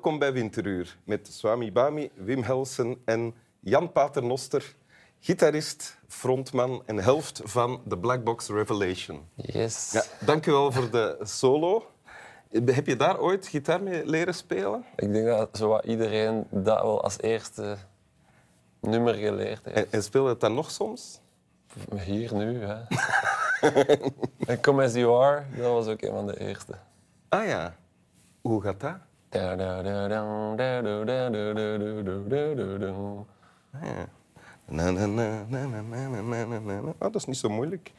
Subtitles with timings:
[0.00, 4.74] Welkom bij Winteruur met Swami Bami, Wim Helsen en Jan Paternoster,
[5.18, 9.20] gitarist, frontman en helft van The Black Box Revelation.
[9.34, 9.92] Yes.
[9.92, 11.86] Ja, dank u wel voor de solo.
[12.50, 14.84] Heb je daar ooit gitaar mee leren spelen?
[14.96, 17.76] Ik denk dat zowat iedereen dat wel als eerste
[18.80, 19.76] nummer geleerd heeft.
[19.76, 21.20] En, en speel je het dan nog soms?
[21.96, 22.76] Hier nu, hè.
[24.52, 26.74] en Come As You Are, dat was ook een van de eerste.
[27.28, 27.76] Ah ja.
[28.40, 29.08] Hoe gaat dat?
[29.30, 29.60] Ah
[36.98, 37.92] ah, dat is niet zo moeilijk.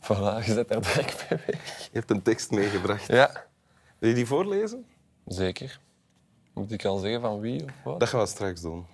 [0.00, 1.40] Voilà, je zet daar direct bij.
[1.46, 1.78] weg.
[1.78, 3.06] Je hebt een tekst meegebracht.
[3.06, 3.44] Ja.
[3.98, 4.86] Wil je die voorlezen?
[5.26, 5.80] Zeker.
[6.52, 8.00] Moet ik al zeggen van wie of wat?
[8.00, 8.86] Dat gaan we straks doen.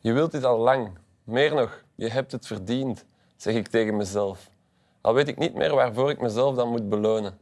[0.00, 0.98] Je wilt dit al lang.
[1.24, 3.04] Meer nog, je hebt het verdiend,
[3.36, 4.50] zeg ik tegen mezelf.
[5.00, 7.38] Al weet ik niet meer waarvoor ik mezelf dan moet belonen.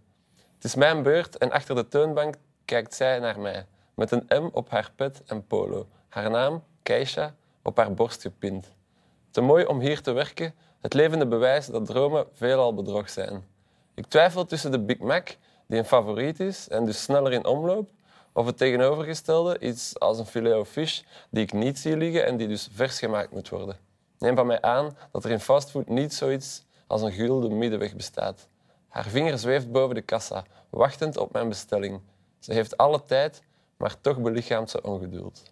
[0.57, 3.67] Het is mijn beurt en achter de toonbank kijkt zij naar mij.
[3.95, 5.87] Met een M op haar pet en polo.
[6.09, 8.73] Haar naam, Keisha, op haar borst gepind.
[9.31, 13.45] Te mooi om hier te werken, het levende bewijs dat dromen veelal bedrog zijn.
[13.95, 15.29] Ik twijfel tussen de Big Mac,
[15.67, 17.91] die een favoriet is en dus sneller in omloop,
[18.33, 22.37] of het tegenovergestelde, iets als een filet of fish die ik niet zie liggen en
[22.37, 23.77] die dus vers gemaakt moet worden.
[24.19, 28.49] Neem van mij aan dat er in fastfood niet zoiets als een gulden middenweg bestaat.
[28.97, 32.01] Haar vinger zweeft boven de kassa, wachtend op mijn bestelling.
[32.39, 33.43] Ze heeft alle tijd,
[33.77, 35.43] maar toch belichaamt ze ongeduld.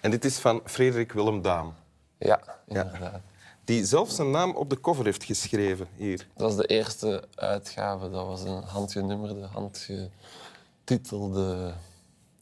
[0.00, 1.76] En dit is van Frederik Willem Daan,
[2.18, 3.20] Ja, inderdaad.
[3.64, 6.26] die zelfs zijn naam op de cover heeft geschreven hier.
[6.34, 8.10] Dat was de eerste uitgave.
[8.10, 11.74] Dat was een handgenummerde, handgetitelde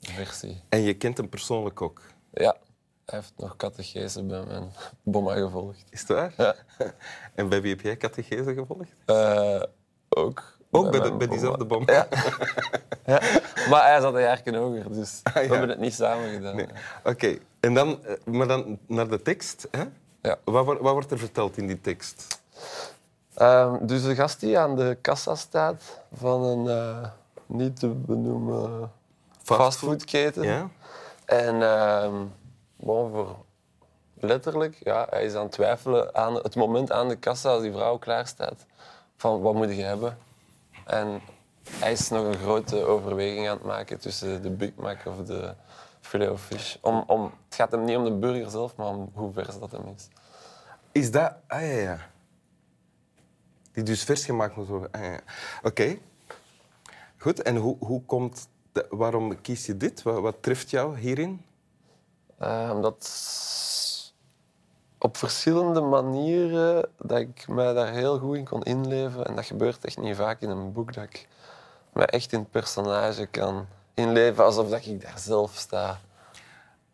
[0.00, 0.62] versie.
[0.68, 2.02] En je kent hem persoonlijk ook.
[2.30, 2.56] Ja,
[3.10, 5.84] hij heeft nog catechese bij mijn bomma gevolgd.
[5.90, 6.32] Is het waar?
[6.36, 6.54] Ja.
[7.34, 8.88] En bij wie heb jij catechese gevolgd?
[9.06, 9.62] Eh,
[10.08, 10.56] ook.
[10.70, 11.82] Ook bij, de, mijn bij diezelfde bom?
[11.86, 12.08] Ja.
[13.06, 13.20] ja.
[13.70, 15.40] Maar hij zat een jaar hoger, dus Ah, ja.
[15.40, 16.56] we hebben het niet samen gedaan.
[16.56, 16.66] Nee.
[17.04, 19.68] Oké, en dan, eh, maar dan naar de tekst.
[19.70, 19.84] Hè?
[20.22, 20.36] Ja.
[20.44, 22.40] Wat, wordt- wat wordt er verteld in die tekst?
[23.34, 27.08] Ehm, dus de gast die aan de kassa staat van een eh,
[27.46, 28.90] niet te benoemen
[29.42, 30.42] fastfoodketen.
[30.42, 30.68] Ja?
[31.24, 32.14] En ehm,
[32.80, 33.36] voor
[34.14, 37.72] letterlijk, ja, hij is aan het twijfelen aan het moment aan de kassa als die
[37.72, 38.66] vrouw klaar staat.
[39.16, 40.18] Van wat moet je hebben?
[40.84, 41.20] En
[41.70, 45.54] hij is nog een grote overweging aan het maken tussen de Big Mac of de
[46.00, 46.76] filet of fish.
[46.80, 49.72] Om, om, het gaat hem niet om de burger zelf, maar om hoe vers dat
[49.72, 50.08] hem is.
[50.92, 51.32] Is dat...
[51.46, 51.98] Ah ja, ja.
[53.72, 54.90] Die dus vers gemaakt moet worden.
[54.90, 55.16] Ah.
[55.62, 55.98] Oké.
[57.16, 58.48] Goed, en hoe, hoe komt...
[58.72, 60.02] de- waarom kies je dit?
[60.02, 61.44] Wat treft jou hierin?
[62.38, 63.08] Eh, omdat
[64.98, 69.26] op verschillende manieren dat ik mij daar heel goed in kon inleven.
[69.26, 71.28] En dat gebeurt echt niet vaak in een boek, dat ik
[71.92, 76.00] mij echt in het personage kan inleven alsof dat ik daar zelf sta.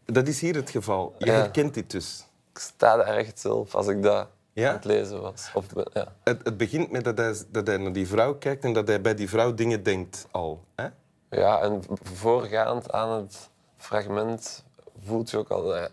[0.05, 1.15] Dat is hier het geval.
[1.19, 1.33] Je Ja.
[1.33, 2.25] herkent dit dus.
[2.53, 4.69] Ik sta daar echt zelf als ik dat Ja?
[4.69, 5.51] aan het lezen was.
[5.55, 6.13] Of, ja.
[6.25, 9.01] Het, het begint met dat hij, dat hij naar die vrouw kijkt en dat hij
[9.01, 10.65] bij die vrouw dingen denkt al.
[10.75, 10.87] Hè?
[11.31, 14.64] ja, en voorgaand aan het fragment
[15.03, 15.85] voelt je ook al eh,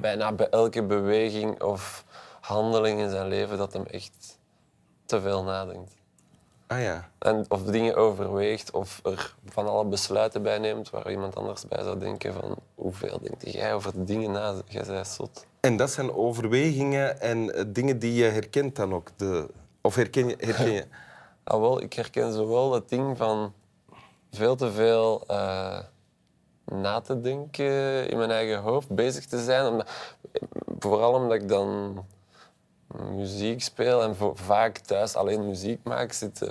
[0.00, 2.04] bijna bij elke beweging of
[2.40, 4.38] handeling in zijn leven dat hem echt
[5.04, 5.94] te veel nadenkt.
[6.66, 7.10] Ah ja.
[7.18, 11.82] En of dingen overweegt of er van alle besluiten bij neemt waar iemand anders bij
[11.82, 14.54] zou denken van hoeveel denkt jij over de dingen na?
[14.66, 15.46] Jij bent zot.
[15.60, 19.08] En dat zijn overwegingen en eh, dingen die je herkent dan ook.
[19.16, 19.48] De,
[19.80, 20.36] of herken je...
[20.38, 20.86] Herken je
[21.48, 23.52] Ah, wel, ik herken zowel het ding van
[24.30, 25.78] veel te veel eh,
[26.66, 29.66] na te denken in mijn eigen hoofd, bezig te zijn.
[29.66, 29.90] Omdat-
[30.78, 32.04] vooral omdat ik dan
[33.10, 36.12] muziek speel en vaak thuis alleen muziek maak.
[36.12, 36.50] Zit, eh,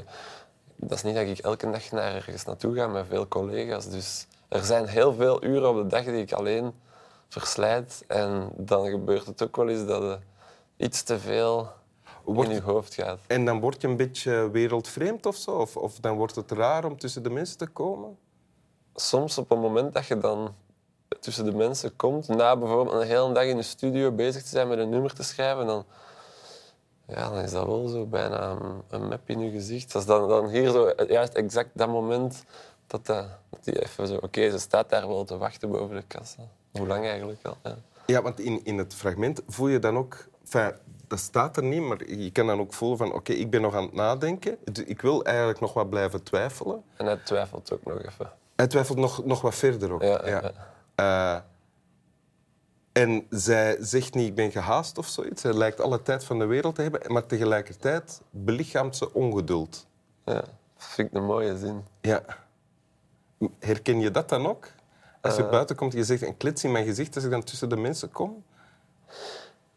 [0.76, 3.90] dat is niet dat ik elke dag naar ergens naartoe ga met veel collega's.
[3.90, 6.74] Dus er zijn heel veel uren op de dag die ik alleen
[7.30, 8.04] verslijt.
[8.08, 10.20] En dan gebeurt het ook wel eens dat het
[10.78, 11.70] iets te veel
[12.24, 13.20] Wordt- in je hoofd gaat.
[13.28, 15.52] En dan word je een beetje wereldvreemd of zo?
[15.52, 18.18] Of, of dan wordt het raar om tussen de mensen te komen?
[18.96, 20.56] Soms op een moment dat je dan
[21.20, 24.68] tussen de mensen komt, na bijvoorbeeld een hele dag in de studio bezig te zijn
[24.68, 25.86] met een nummer te schrijven, dan,
[27.08, 29.92] ja, dan is dat wel zo bijna een, een map in je gezicht.
[29.92, 32.44] Dat is dan, dan hier zo, juist exact dat moment
[32.88, 34.16] dat, dat, dat die even zo...
[34.16, 36.48] Oké, ze staat daar wel te wachten boven de kassa.
[36.72, 37.58] Hoe lang eigenlijk al?
[37.64, 37.78] Ja.
[38.06, 40.28] Ja, want in, in het fragment voel je dan ook...
[40.44, 40.74] Enfin,
[41.08, 43.14] dat staat er niet, maar je kan dan ook voelen van...
[43.14, 44.58] Oké, ik ben nog aan het nadenken.
[44.72, 46.84] Dus Ik wil eigenlijk nog wat blijven twijfelen.
[46.96, 48.32] En hij twijfelt ook nog even.
[48.56, 50.02] Hij twijfelt nog, nog wat verder ook.
[50.02, 50.52] Ja, ja.
[50.96, 51.42] Eh,
[52.92, 55.42] en zij zegt niet, ik ben gehaast of zoiets.
[55.42, 57.02] Zij lijkt alle tijd van de wereld te hebben.
[57.08, 59.88] Maar tegelijkertijd belichaamt ze ongeduld.
[60.26, 60.44] Ja.
[60.78, 61.86] vind ik een mooie zin.
[62.02, 62.22] Ja.
[63.60, 64.68] Herken je dat dan ook?
[65.22, 67.44] Als je buiten komt en je zegt een klits in mijn gezicht als ik dan
[67.44, 68.44] tussen de mensen kom?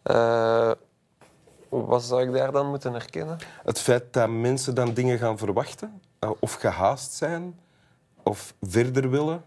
[0.02, 0.70] Eh,
[1.68, 3.38] wat zou ik daar dan moeten herkennen?
[3.64, 7.58] Het feit dat mensen dan dingen gaan verwachten, eh, of gehaast zijn,
[8.28, 9.44] of verder willen.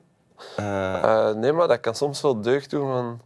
[0.56, 2.88] Eh, Eh, nee, maar dat kan soms wel deugd doen.
[2.88, 3.22] Van...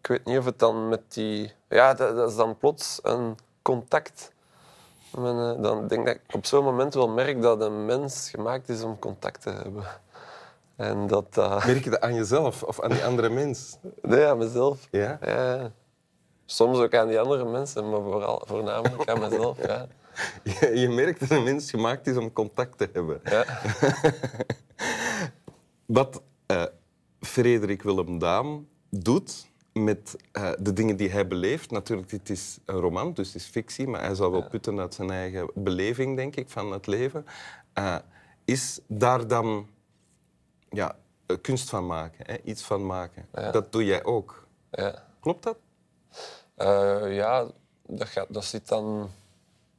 [0.00, 1.52] Ik weet niet of het dan met die...
[1.68, 4.32] Ja, dat, dat is dan plots een contact.
[5.16, 8.30] Met, eh, dan denk ik dat ik op zo'n moment wel merk dat een mens
[8.30, 9.84] gemaakt is om contact te hebben.
[10.76, 11.34] En dat...
[11.34, 13.76] dat merk je dat aan jezelf of aan die andere mens?
[14.02, 14.88] nee, aan mezelf.
[14.90, 15.18] Ja?
[15.22, 15.70] Ja.
[16.44, 19.66] Soms ook aan die andere mensen, maar vooral, voornamelijk aan mezelf.
[19.66, 19.86] Ja.
[20.60, 23.20] Je, je merkt dat een mens gemaakt is om contact te hebben.
[23.24, 23.44] Ja.
[25.86, 26.64] Wat eh,
[27.20, 31.70] Frederik Willem Daam doet met eh, de dingen die hij beleeft.
[31.70, 34.94] Natuurlijk, dit is een roman, dus het is fictie, maar hij zal wel putten uit
[34.94, 37.26] zijn eigen beleving, denk ik, van het leven.
[37.72, 37.96] Eh,
[38.44, 39.68] is daar dan
[40.70, 40.96] ja,
[41.40, 42.36] kunst van maken, hè?
[42.44, 43.28] iets van maken.
[43.32, 43.50] Ja.
[43.50, 44.46] Dat doe jij ook.
[44.70, 45.06] Ja.
[45.20, 45.58] Klopt dat?
[47.10, 47.50] Ja,
[47.86, 49.10] dat, gaat, dat zit dan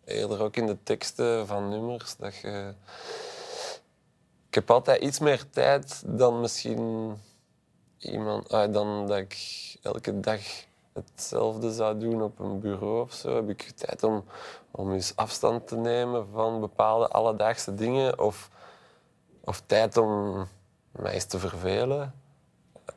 [0.07, 2.15] eerder ook in de teksten van nummers.
[2.15, 2.73] Dat je...
[4.47, 7.15] Ik heb altijd iets meer tijd dan misschien
[7.97, 8.49] iemand...
[8.49, 9.37] ah, dan dat ik
[9.81, 10.41] elke dag
[10.93, 13.35] hetzelfde zou doen op een bureau of zo.
[13.35, 14.23] Heb ik tijd om,
[14.71, 18.19] om eens afstand te nemen van bepaalde alledaagse dingen.
[18.19, 18.49] Of,
[19.43, 20.47] of tijd om
[20.91, 22.13] mij eens te vervelen.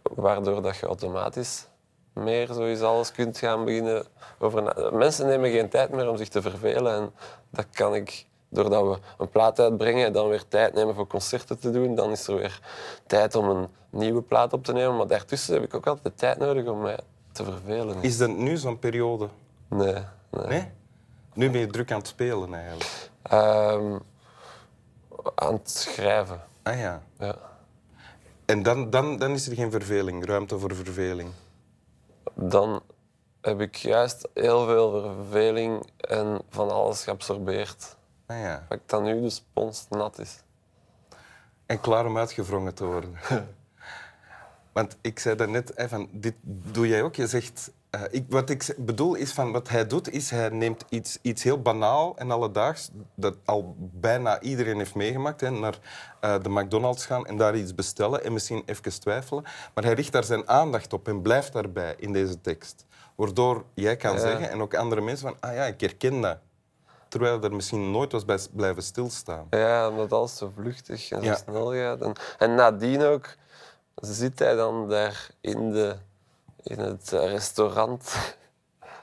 [0.03, 1.67] Waardoor dat je automatisch
[2.13, 4.07] meer zo eens alles kunt gaan beginnen
[4.39, 4.93] over.
[4.95, 6.95] Mensen nemen geen tijd meer om zich te vervelen.
[6.95, 7.13] En
[7.51, 11.59] dat kan ik, doordat we een plaat uitbrengen en dan weer tijd nemen voor concerten
[11.59, 12.61] te doen, dan is er weer
[13.07, 14.97] tijd om een nieuwe plaat op te nemen.
[14.97, 16.99] Maar daartussen heb ik ook altijd de tijd nodig om mij
[17.33, 17.97] te vervelen.
[18.01, 19.29] Is dat nu zo'n periode?
[19.69, 19.95] Nee,
[20.31, 20.47] nee.
[20.47, 20.69] Nee?
[21.35, 23.11] Nu ben je druk aan het spelen, eigenlijk.
[23.23, 23.99] Ehm,
[25.35, 27.03] aan het schrijven, Ah ja.
[27.19, 27.35] ja.
[28.45, 31.31] En dan, dan, dan is er geen verveling, ruimte voor verveling.
[32.35, 32.83] Dan
[33.41, 37.97] heb ik juist heel veel verveling en van alles geabsorbeerd.
[38.27, 38.67] Ah ja.
[38.69, 40.43] Dat dan nu de spons nat is.
[41.67, 43.15] En klaar om uitgewrongen te worden.
[44.73, 47.15] Want ik zei daarnet, van, dit doe jij ook.
[47.15, 50.85] Je zegt, eh, ik, wat ik bedoel is van wat hij doet, is hij neemt
[50.89, 55.79] iets, iets heel banaal en alledaags, dat al bijna iedereen heeft meegemaakt, hè, naar
[56.21, 59.43] eh, de McDonald's gaan en daar iets bestellen en misschien even twijfelen.
[59.75, 62.85] Maar hij richt daar zijn aandacht op en blijft daarbij in deze tekst.
[63.15, 64.21] Waardoor jij kan Ja.
[64.21, 66.39] zeggen, en ook andere mensen, van, ah ja, ik herken dat.
[67.09, 69.47] Terwijl er misschien nooit was bij blijven stilstaan.
[69.51, 71.35] Ja, omdat alles zo vluchtig en Ja.
[71.35, 72.01] zo snel gaat.
[72.01, 73.35] En, en nadien ook
[73.95, 75.97] zit hij dan daar in, de,
[76.63, 78.15] in het restaurant.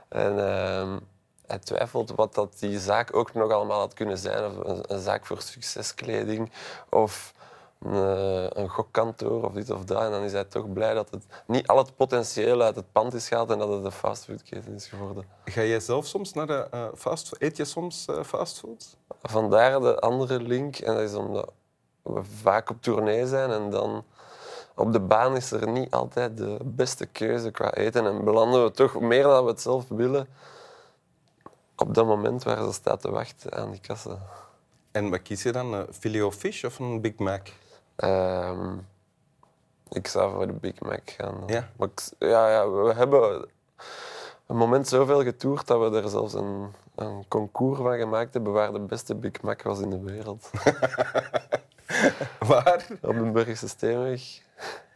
[0.07, 0.99] En ehm,
[1.45, 4.45] hij twijfelt wat dat die zaak ook nog allemaal had kunnen zijn.
[4.45, 6.51] Of een, een zaak voor succeskleding.
[6.89, 7.33] Of
[7.79, 10.01] een, eh, een gokkantoor of dit of dat.
[10.01, 13.13] En dan is hij toch blij dat het niet al het potentieel uit het pand
[13.13, 15.25] is gehaald en dat het een fastfoodketen is geworden.
[15.45, 17.41] Ga jij zelf soms naar de eh fastfood?
[17.41, 18.97] Eet je soms eh, fastfood?
[19.21, 20.77] Vandaar de andere link.
[20.77, 21.51] En dat is omdat
[22.01, 24.03] we vaak op tournee zijn en dan
[24.77, 28.05] op de baan is er niet altijd de beste keuze qua eten.
[28.05, 30.27] En belanden we toch meer dan we het zelf willen
[31.75, 34.17] op dat moment waar ze staat te wachten aan die kassa.
[34.91, 35.73] En wat kies je dan?
[35.73, 37.47] Een filet of fish of een Big Mac?
[37.95, 38.73] Ehm,
[39.89, 41.43] ik zou voor de Big Mac gaan.
[41.45, 41.69] Ja?
[41.77, 43.47] Maar ik- ja, ja, we hebben
[44.47, 48.71] een moment zoveel getoerd dat we er zelfs een, een concours van gemaakt hebben waar
[48.73, 50.49] de beste Big Mac was in de wereld.
[52.47, 52.87] Waar?
[53.01, 54.21] Op de Burgse Steenweg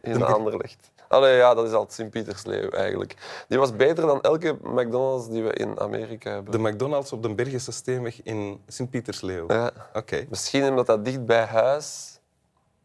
[0.02, 0.90] in Anderlecht.
[1.08, 3.44] Allee, ja, dat is al Sint-Pietersleeuw eigenlijk.
[3.48, 6.52] Die was beter dan elke McDonald's die we in Amerika hebben.
[6.52, 9.44] De McDonald's op de Bergische Steenweg in Sint-Pietersleeuw.
[9.48, 9.70] Ja.
[9.92, 10.26] Oké.
[10.28, 12.18] Misschien omdat dat dicht bij huis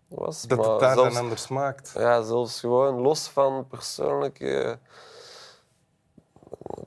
[0.07, 0.41] was.
[0.41, 1.91] Dat maar het daar zelfs, dan anders smaakt.
[1.95, 4.79] ja, zelfs gewoon los van persoonlijke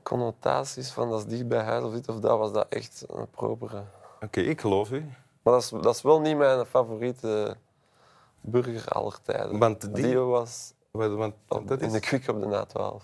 [0.03, 3.29] connotaties van dat is dicht bij huis of dit of dat, was dat echt een
[3.29, 3.83] propere.
[4.21, 5.05] Oké, ik geloof u.
[5.41, 7.57] Maar dat is, dat is wel niet mijn favoriete
[8.41, 9.59] burger aller tijden.
[9.59, 11.91] Want die- was Want, dat in is...
[11.91, 13.03] de kwik op de A12.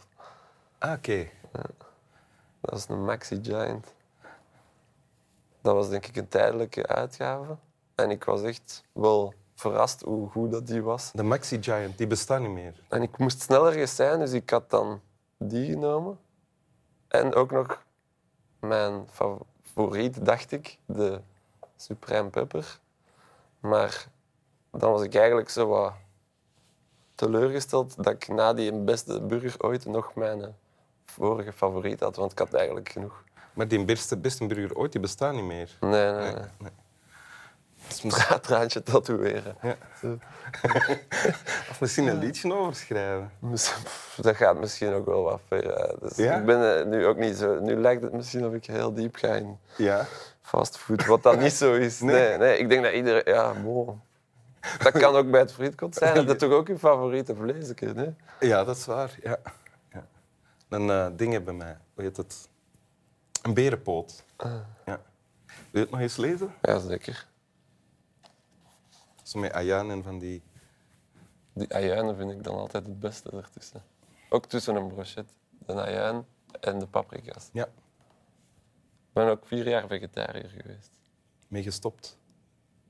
[0.78, 1.30] Ah, oké.
[2.62, 3.94] Dat is een Maxi Giant.
[5.62, 7.58] Dat was denk ik een tijdelijke uitgave.
[7.96, 11.12] En ik was echt wel verrast hoe goed dat die was.
[11.12, 12.74] De Maxi Giant, die bestaat niet meer.
[12.90, 15.02] En ik moest snel ergens zijn, dus ik had dan
[15.38, 16.20] die genomen.
[17.08, 17.84] En ook nog
[18.60, 21.22] mijn favoriet, dacht ik, de
[21.78, 22.80] Supreme Pepper.
[23.60, 24.08] Maar
[24.72, 25.94] dan was ik eigenlijk zo wat
[27.16, 30.56] teleurgesteld dat ik na die beste burger ooit nog mijn
[31.06, 33.24] vorige favoriet had, want ik had eigenlijk genoeg.
[33.54, 35.78] Maar die beste, beste burger ooit, die bestaat niet meer.
[35.80, 36.72] Nee, nee, nee.
[37.88, 39.56] Misschien- traantje tatoeëren.
[39.62, 39.76] Ja.
[41.70, 43.32] Of misschien een liedje overschrijven.
[43.40, 45.96] Misschien- pff, Dat gaat misschien ook wel wat ver.
[46.02, 46.36] Dus Ja?
[46.38, 47.60] Ik ben eh, nu ook niet zo...
[47.60, 50.06] Nu lijkt het misschien of ik heel diep ga in Ja.
[50.42, 52.00] fastfood, wat dat niet zo is.
[52.02, 52.14] Nee.
[52.16, 53.22] Nee, nee, ik denk dat iedereen...
[53.34, 54.02] Ja, bon.
[54.84, 56.16] Dat kan ook bij het frietkot zijn.
[56.16, 58.14] Dat is toch ook je favoriete vleesje, hè?
[58.48, 59.18] Ja, dat is waar.
[59.24, 59.38] Ja.
[59.92, 60.06] ja.
[60.70, 61.78] Dan eh, dingen bij mij.
[61.94, 62.48] Hoe heet het?
[63.42, 64.24] Een berenpoot.
[64.86, 65.00] Ja.
[65.46, 66.54] Wil je het nog eens lezen?
[66.62, 67.28] Ja, zeker.
[69.28, 70.44] Zo met ayaan en van die...
[71.54, 73.84] Die ajuinen vind ik dan altijd het beste ertussen.
[74.30, 75.34] Ook tussen een brochet.
[75.66, 76.26] De ajuin
[76.60, 77.50] en de paprika's.
[77.54, 81.00] Ja, Ik ben ook vier jaar vegetariër geweest.
[81.48, 82.18] mee gestopt.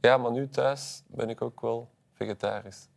[0.01, 2.88] Ja, maar nu thuis ben ik ook wel vegetarisch.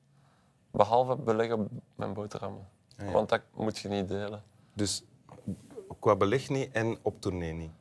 [0.71, 2.69] Behalve beleg op mijn boterhammen.
[2.97, 3.13] Ah, ja.
[3.13, 4.43] Want dat moet je niet delen.
[4.75, 5.05] Dus
[6.01, 7.73] qua beleg niet en op tournee niet.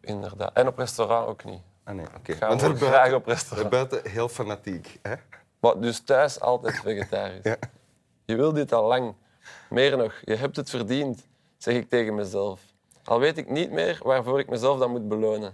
[0.00, 0.52] Inderdaad.
[0.56, 1.62] En op restaurant ook niet.
[1.84, 2.32] Ah nee, oké.
[2.34, 3.70] Ga Want wel daarbuiten- graag op restaurant.
[3.70, 4.98] Daarbuiten heel fanatiek.
[5.02, 5.14] Hè?
[5.60, 7.42] Maar dus thuis altijd vegetarisch.
[7.52, 7.56] Ja.
[8.24, 9.14] Je wil dit al lang.
[9.70, 11.26] Meer nog, je hebt het verdiend,
[11.58, 12.60] zeg ik tegen mezelf.
[13.04, 15.52] Al weet ik niet meer waarvoor ik mezelf dan moet belonen.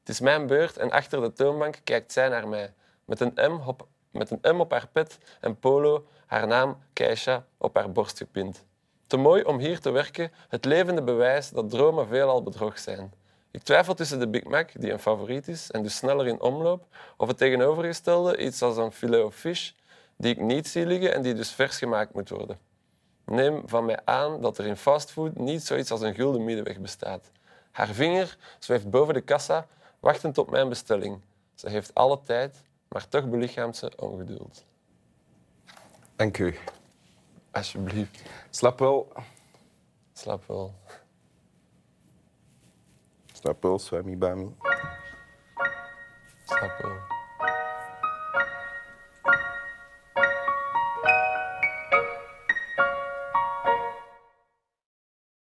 [0.00, 2.72] Het is mijn beurt en achter de toonbank kijkt zij naar mij.
[3.04, 7.44] Met een M op, met een M op haar pet en polo, haar naam Keisha
[7.58, 8.64] op haar borst gepind.
[9.06, 13.12] Te mooi om hier te werken, het levende bewijs dat dromen veelal bedrog zijn.
[13.52, 16.86] Ik twijfel tussen de Big Mac, die een favoriet is en dus sneller in omloop,
[17.16, 19.70] of het tegenovergestelde, iets als een filet of fish,
[20.16, 22.58] die ik niet zie liggen en die dus vers gemaakt moet worden.
[23.24, 27.30] Neem van mij aan dat er in fastfood niet zoiets als een gulden middenweg bestaat.
[27.70, 29.66] Haar vinger zweeft boven de kassa,
[30.00, 31.20] wachtend op mijn bestelling.
[31.54, 32.56] Ze heeft alle tijd,
[32.88, 34.64] maar toch belichaamt ze ongeduld.
[36.16, 36.58] Dank u.
[37.50, 39.12] Alsjeblieft, Slap wel.
[40.12, 40.74] slaap wel.
[43.42, 44.54] Slap wel, Swami Bami.
[46.44, 47.21] Slaap wel.